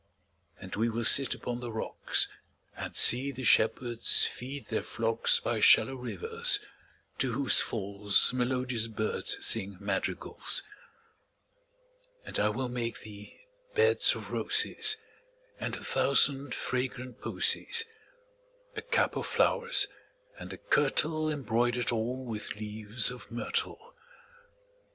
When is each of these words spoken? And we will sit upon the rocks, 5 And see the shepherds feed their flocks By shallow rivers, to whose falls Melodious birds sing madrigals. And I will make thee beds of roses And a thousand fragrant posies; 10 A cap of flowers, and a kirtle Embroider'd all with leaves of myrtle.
And 0.59 0.75
we 0.75 0.89
will 0.89 1.03
sit 1.03 1.35
upon 1.35 1.59
the 1.59 1.71
rocks, 1.71 2.27
5 2.73 2.83
And 2.85 2.95
see 2.95 3.31
the 3.31 3.43
shepherds 3.43 4.25
feed 4.25 4.65
their 4.69 4.81
flocks 4.81 5.39
By 5.39 5.59
shallow 5.59 5.93
rivers, 5.93 6.59
to 7.19 7.33
whose 7.33 7.59
falls 7.59 8.33
Melodious 8.33 8.87
birds 8.87 9.37
sing 9.45 9.77
madrigals. 9.79 10.63
And 12.25 12.39
I 12.39 12.49
will 12.49 12.67
make 12.67 13.01
thee 13.01 13.41
beds 13.75 14.15
of 14.15 14.31
roses 14.31 14.97
And 15.59 15.75
a 15.75 15.83
thousand 15.83 16.55
fragrant 16.55 17.21
posies; 17.21 17.85
10 18.73 18.77
A 18.83 18.87
cap 18.87 19.15
of 19.15 19.27
flowers, 19.27 19.85
and 20.39 20.51
a 20.51 20.57
kirtle 20.57 21.29
Embroider'd 21.29 21.91
all 21.91 22.25
with 22.25 22.55
leaves 22.55 23.11
of 23.11 23.29
myrtle. 23.29 23.93